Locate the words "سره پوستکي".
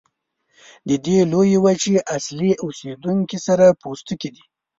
3.47-4.29